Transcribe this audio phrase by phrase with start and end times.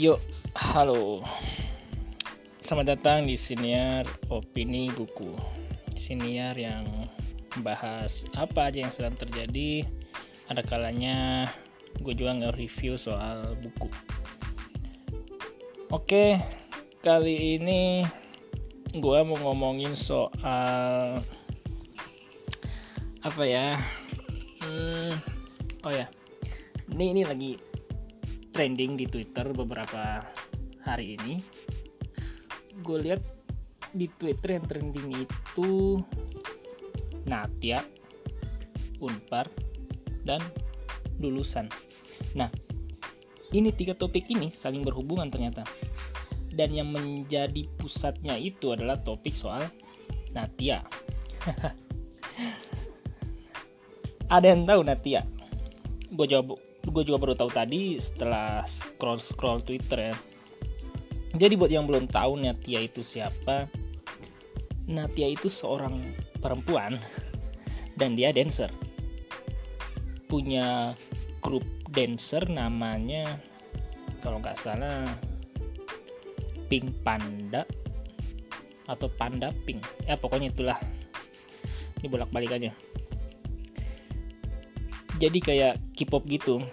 [0.00, 0.16] Yuk,
[0.56, 1.20] halo.
[2.64, 5.36] Selamat datang di Siniar Opini Buku.
[5.92, 6.88] Siniar yang
[7.52, 9.84] membahas apa aja yang sedang terjadi.
[10.48, 11.44] Ada kalanya
[12.00, 13.92] gue juga nge-review soal buku.
[15.92, 16.40] Oke,
[17.04, 18.00] kali ini
[18.96, 21.20] gue mau ngomongin soal
[23.20, 23.76] apa ya?
[24.64, 25.12] Hmm,
[25.84, 26.08] oh ya,
[26.88, 27.60] ini ini lagi
[28.60, 30.20] trending di Twitter beberapa
[30.84, 31.40] hari ini.
[32.84, 33.24] Gue lihat
[33.96, 35.96] di Twitter yang trending itu
[37.24, 37.80] Natya,
[39.00, 39.48] Unpar,
[40.28, 40.44] dan
[41.24, 41.72] lulusan.
[42.36, 42.52] Nah,
[43.56, 45.64] ini tiga topik ini saling berhubungan ternyata.
[46.52, 49.64] Dan yang menjadi pusatnya itu adalah topik soal
[50.36, 50.84] Natya.
[54.36, 55.24] Ada yang tahu Natya?
[56.12, 60.14] Gue jawab gue juga baru tahu tadi setelah scroll scroll Twitter ya.
[61.36, 63.70] Jadi buat yang belum tahu Natya itu siapa,
[64.90, 66.02] Natya itu seorang
[66.40, 66.98] perempuan
[68.00, 68.72] dan dia dancer.
[70.26, 70.96] Punya
[71.38, 73.38] grup dancer namanya
[74.24, 75.06] kalau nggak salah
[76.66, 77.62] Pink Panda
[78.90, 79.84] atau Panda Pink.
[80.08, 80.78] Ya pokoknya itulah.
[82.00, 82.72] Ini bolak-balik aja
[85.20, 86.64] jadi kayak K-pop gitu.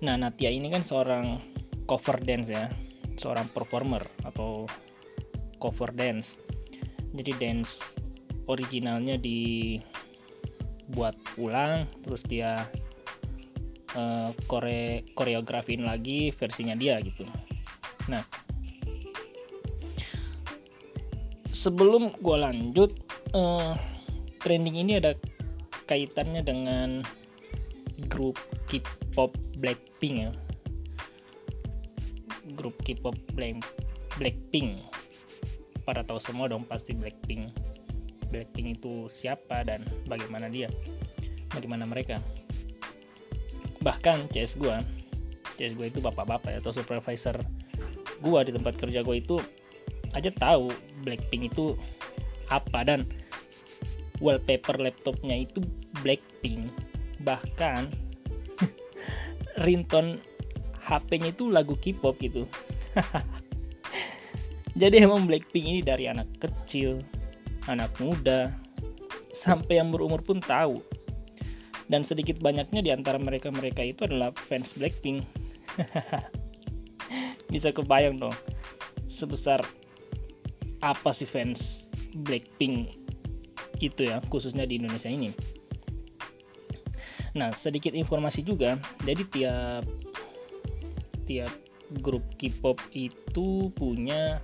[0.00, 1.36] Nah, Natya ini kan seorang
[1.84, 2.72] cover dance ya,
[3.20, 4.64] seorang performer atau
[5.60, 6.40] cover dance.
[7.12, 7.76] Jadi dance
[8.48, 12.64] originalnya dibuat ulang, terus dia
[13.92, 17.28] uh, kore koreografin lagi versinya dia gitu.
[18.08, 18.24] Nah,
[21.52, 22.90] sebelum gue lanjut,
[23.36, 23.76] uh,
[24.40, 25.12] trending ini ada
[25.84, 27.04] kaitannya dengan
[28.08, 28.38] grup
[28.70, 30.30] K-pop Blackpink ya.
[32.56, 33.16] Grup K-pop
[34.16, 34.80] Blackpink.
[35.84, 37.50] Pada tahu semua dong pasti Blackpink.
[38.30, 40.70] Blackpink itu siapa dan bagaimana dia?
[41.50, 42.16] Bagaimana mereka?
[43.82, 45.00] Bahkan CS gue
[45.60, 47.36] CS gue itu bapak-bapak atau supervisor
[48.24, 49.36] gue di tempat kerja gue itu
[50.16, 50.72] aja tahu
[51.04, 51.76] Blackpink itu
[52.48, 53.04] apa dan
[54.24, 55.60] wallpaper laptopnya itu
[56.00, 56.72] Blackpink
[57.20, 57.88] bahkan
[59.64, 60.20] ringtone
[60.80, 62.48] HP-nya itu lagu K-pop gitu.
[64.80, 67.02] Jadi emang Blackpink ini dari anak kecil
[67.68, 68.54] anak muda
[69.36, 70.80] sampai yang berumur pun tahu.
[71.90, 75.26] Dan sedikit banyaknya di antara mereka-mereka itu adalah fans Blackpink.
[77.52, 78.34] Bisa kebayang dong
[79.10, 79.60] sebesar
[80.80, 82.94] apa sih fans Blackpink
[83.82, 85.34] itu ya khususnya di Indonesia ini
[87.34, 88.78] nah sedikit informasi juga.
[89.06, 89.84] Jadi tiap
[91.30, 91.52] tiap
[92.02, 94.38] grup K-pop itu punya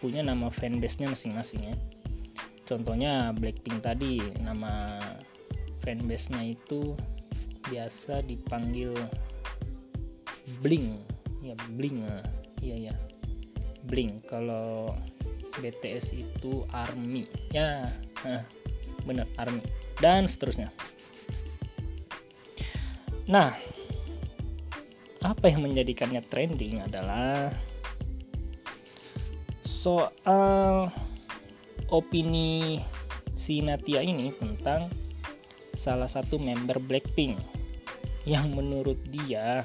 [0.00, 1.76] punya nama fanbase-nya masing-masing ya.
[2.64, 5.00] Contohnya Blackpink tadi nama
[5.84, 6.96] fanbase-nya itu
[7.68, 8.92] biasa dipanggil
[10.60, 11.00] Bling.
[11.44, 12.04] Ya Bling.
[12.60, 12.94] Iya ya
[13.88, 14.24] Bling.
[14.28, 14.92] Kalau
[15.60, 17.28] BTS itu ARMY.
[17.52, 17.88] Ya
[18.24, 18.44] nah,
[19.04, 19.60] bener ARMY.
[20.00, 20.72] Dan seterusnya
[23.24, 23.56] nah
[25.24, 27.48] apa yang menjadikannya trending adalah
[29.64, 30.92] soal
[31.88, 32.80] opini
[33.36, 34.92] si Natia ini tentang
[35.76, 37.36] salah satu member Blackpink
[38.24, 39.64] yang menurut dia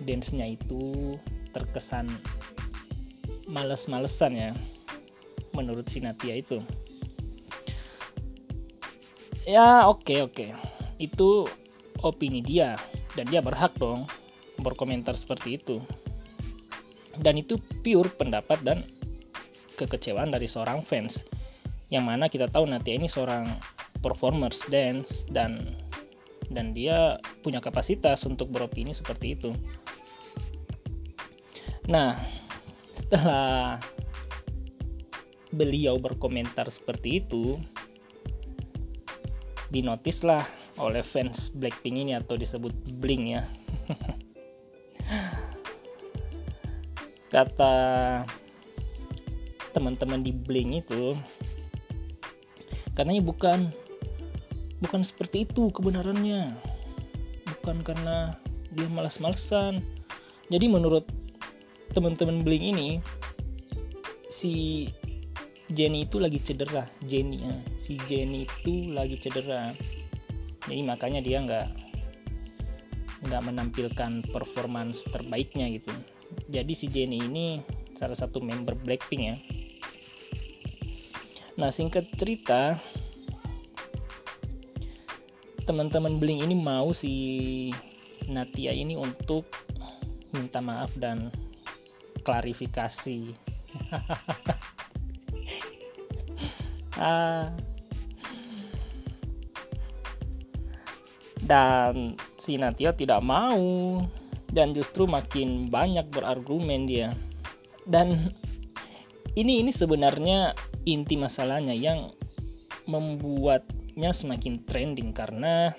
[0.00, 1.16] dance-nya itu
[1.52, 2.08] terkesan
[3.48, 4.50] males-malesan ya
[5.52, 6.60] menurut si Natia itu
[9.48, 10.50] ya oke okay, oke okay.
[11.00, 11.48] itu
[12.04, 12.76] opini dia
[13.14, 14.08] dan dia berhak dong
[14.60, 15.80] berkomentar seperti itu.
[17.16, 18.84] Dan itu pure pendapat dan
[19.76, 21.20] kekecewaan dari seorang fans
[21.92, 23.46] yang mana kita tahu Natia ini seorang
[24.02, 25.76] performers dance dan
[26.50, 29.50] dan dia punya kapasitas untuk beropini seperti itu.
[31.86, 32.18] Nah
[32.96, 33.78] setelah
[35.54, 37.56] beliau berkomentar seperti itu
[39.70, 40.42] dinotislah
[40.76, 43.42] oleh fans Blackpink ini atau disebut Blink ya.
[47.32, 47.76] Kata
[49.72, 51.12] teman-teman di Blink itu
[52.96, 53.68] katanya bukan
[54.80, 56.56] bukan seperti itu kebenarannya.
[57.60, 58.36] Bukan karena
[58.72, 59.80] dia malas-malesan.
[60.52, 61.08] Jadi menurut
[61.96, 63.00] teman-teman Blink ini
[64.28, 64.86] si
[65.72, 67.56] Jenny itu lagi cedera Jenny ya.
[67.82, 69.74] si Jenny itu lagi cedera
[70.66, 71.68] jadi makanya dia nggak
[73.26, 75.90] nggak menampilkan performance terbaiknya gitu.
[76.50, 77.46] Jadi si Jennie ini
[77.98, 79.36] salah satu member Blackpink ya.
[81.56, 82.76] Nah singkat cerita
[85.66, 87.72] teman-teman Blink ini mau si
[88.30, 89.50] Natia ini untuk
[90.34, 91.30] minta maaf dan
[92.22, 93.20] klarifikasi.
[96.96, 97.52] Ah.
[101.44, 104.00] Dan si Natia tidak mau.
[104.46, 107.12] Dan justru makin banyak berargumen dia.
[107.84, 108.32] Dan
[109.36, 110.56] ini ini sebenarnya
[110.88, 112.14] inti masalahnya yang
[112.88, 115.74] membuatnya semakin trending karena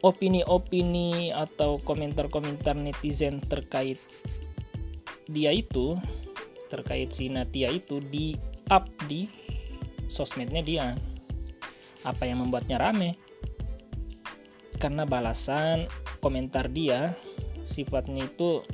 [0.00, 4.00] opini-opini atau komentar-komentar netizen terkait
[5.28, 6.00] dia itu
[6.72, 8.38] terkait si Natia itu di
[8.72, 9.28] up di
[10.08, 10.96] sosmednya dia
[12.04, 13.16] apa yang membuatnya rame.
[14.80, 15.84] Karena balasan
[16.24, 17.12] komentar dia
[17.68, 18.64] sifatnya itu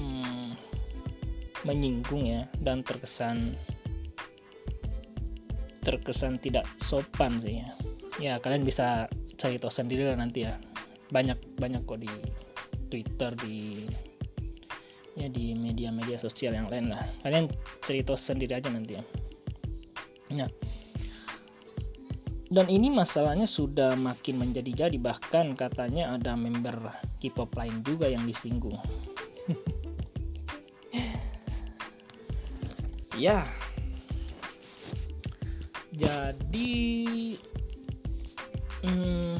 [0.00, 0.56] hmm,
[1.68, 3.54] menyinggung ya dan terkesan
[5.82, 7.68] terkesan tidak sopan sih ya.
[8.20, 10.54] Ya kalian bisa cari tahu sendiri lah nanti ya.
[11.12, 12.12] Banyak banyak kok di
[12.88, 13.84] Twitter di
[15.12, 17.04] ya di media-media sosial yang lain lah.
[17.20, 17.50] Kalian
[17.84, 19.02] cerita sendiri aja nanti ya.
[20.32, 20.48] Nah
[22.52, 28.76] dan ini masalahnya sudah makin menjadi-jadi bahkan katanya ada member K-pop lain juga yang disinggung.
[33.12, 33.44] Ya.
[35.92, 37.36] Jadi
[38.80, 39.36] hmm,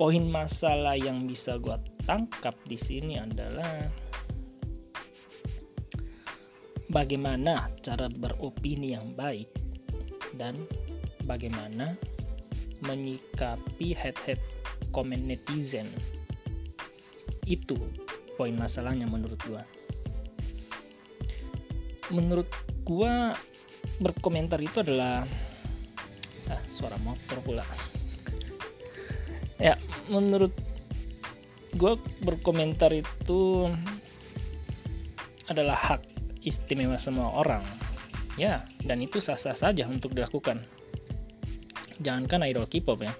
[0.00, 1.76] poin masalah yang bisa gue
[2.08, 3.92] tangkap di sini adalah
[6.88, 9.52] bagaimana cara beropini yang baik
[10.40, 10.56] dan
[11.28, 11.92] bagaimana
[12.82, 14.38] menyikapi head-head
[14.90, 15.86] komen netizen.
[17.46, 17.78] Itu
[18.34, 19.62] poin masalahnya menurut gua.
[22.10, 22.50] Menurut
[22.82, 23.32] gua
[24.02, 25.24] berkomentar itu adalah
[26.50, 27.64] ah suara motor pula.
[29.62, 29.78] Ya
[30.10, 30.52] menurut
[31.78, 33.70] gua berkomentar itu
[35.46, 36.02] adalah hak
[36.42, 37.62] istimewa semua orang.
[38.34, 40.64] Ya dan itu sah-sah saja untuk dilakukan
[42.02, 43.14] jangankan idol K-pop ya.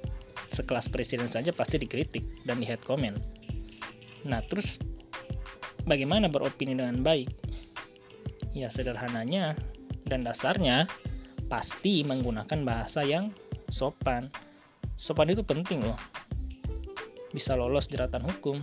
[0.53, 3.17] Sekelas presiden saja pasti dikritik dan di head comment.
[4.29, 4.77] Nah terus
[5.87, 7.31] bagaimana beropini dengan baik?
[8.53, 9.57] Ya sederhananya
[10.05, 10.91] dan dasarnya
[11.49, 13.33] pasti menggunakan bahasa yang
[13.73, 14.29] sopan.
[15.01, 15.97] Sopan itu penting loh.
[17.33, 18.61] Bisa lolos jeratan hukum.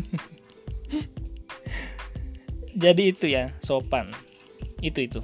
[2.82, 4.14] Jadi itu ya sopan.
[4.78, 5.20] Itu itu.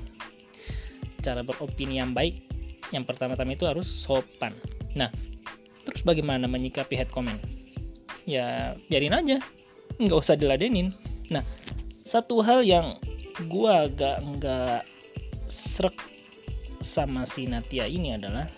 [1.23, 2.46] Cara beropini yang baik
[2.95, 4.55] yang pertama-tama itu harus sopan.
[4.95, 5.11] Nah
[5.87, 7.39] terus bagaimana menyikapi head comment?
[8.27, 9.39] Ya biarin aja.
[9.99, 10.95] Nggak usah diladenin.
[11.31, 11.43] Nah
[12.07, 12.99] satu hal yang
[13.51, 14.83] gua agak nggak
[15.51, 15.97] serak
[16.81, 18.49] sama si Natia ini adalah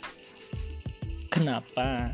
[1.32, 2.12] kenapa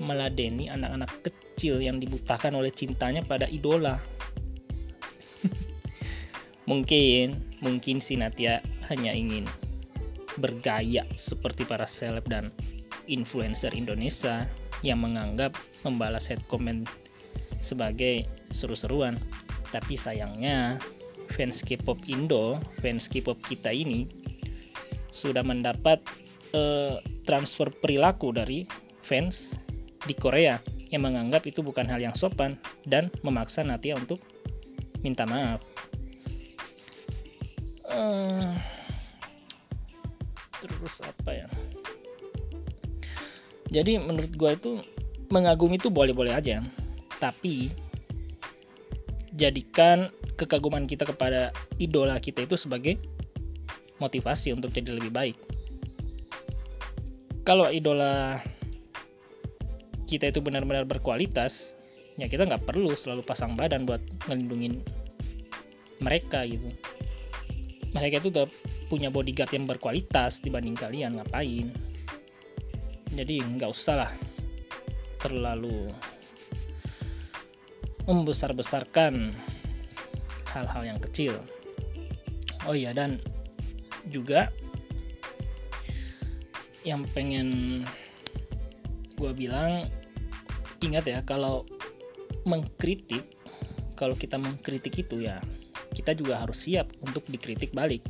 [0.00, 4.00] meladeni anak-anak kecil yang dibutakan oleh cintanya pada idola.
[6.70, 9.44] Mungkin mungkin si Natia hanya ingin
[10.40, 12.48] bergaya seperti para seleb dan
[13.06, 14.48] influencer Indonesia
[14.80, 15.52] yang menganggap
[15.84, 16.88] membalas head comment
[17.60, 19.20] sebagai seru-seruan.
[19.70, 20.80] Tapi sayangnya
[21.36, 24.08] fans K-pop Indo, fans K-pop kita ini
[25.14, 26.00] sudah mendapat
[26.56, 26.98] uh,
[27.28, 28.64] transfer perilaku dari
[29.04, 29.54] fans
[30.08, 30.58] di Korea
[30.90, 34.18] yang menganggap itu bukan hal yang sopan dan memaksa Natia untuk
[35.04, 35.62] minta maaf.
[37.90, 38.54] Uh,
[41.20, 41.46] apa ya.
[43.70, 44.70] Jadi menurut gue itu
[45.30, 46.64] mengagumi itu boleh-boleh aja.
[47.22, 47.70] Tapi
[49.36, 52.98] jadikan kekaguman kita kepada idola kita itu sebagai
[54.02, 55.38] motivasi untuk jadi lebih baik.
[57.46, 58.42] Kalau idola
[60.10, 61.78] kita itu benar-benar berkualitas
[62.18, 64.82] ya kita nggak perlu selalu pasang badan buat ngelindungin
[66.02, 66.66] mereka gitu.
[67.94, 68.30] Mereka itu
[68.90, 71.70] punya bodyguard yang berkualitas dibanding kalian ngapain?
[73.14, 74.12] Jadi nggak usah lah
[75.22, 75.94] terlalu
[78.10, 79.30] membesar-besarkan
[80.50, 81.38] hal-hal yang kecil.
[82.66, 83.22] Oh iya dan
[84.10, 84.50] juga
[86.82, 87.82] yang pengen
[89.14, 89.86] gue bilang
[90.80, 91.68] ingat ya kalau
[92.48, 93.36] mengkritik
[93.94, 95.44] kalau kita mengkritik itu ya
[95.92, 98.00] kita juga harus siap untuk dikritik balik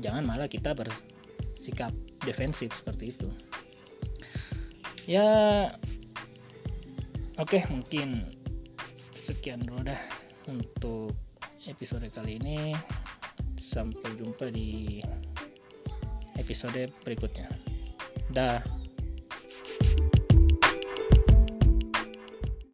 [0.00, 1.92] jangan malah kita bersikap
[2.24, 3.28] defensif seperti itu.
[5.08, 5.68] Ya
[7.40, 8.28] oke mungkin
[9.12, 10.00] sekian dulu dah
[10.48, 11.14] untuk
[11.68, 12.74] episode kali ini.
[13.60, 14.98] Sampai jumpa di
[16.34, 17.46] episode berikutnya.
[18.34, 18.58] Dah